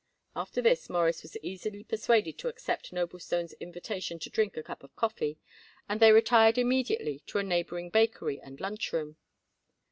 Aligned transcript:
After 0.35 0.63
this 0.63 0.89
Morris 0.89 1.21
was 1.21 1.37
easily 1.43 1.83
persuaded 1.83 2.39
to 2.39 2.47
accept 2.47 2.91
Noblestone's 2.91 3.53
invitation 3.59 4.17
to 4.17 4.31
drink 4.31 4.57
a 4.57 4.63
cup 4.63 4.83
of 4.83 4.95
coffee, 4.95 5.37
and 5.87 5.99
they 5.99 6.11
retired 6.11 6.57
immediately 6.57 7.19
to 7.27 7.37
a 7.37 7.43
neighboring 7.43 7.91
bakery 7.91 8.41
and 8.41 8.59
lunch 8.59 8.91
room. 8.93 9.17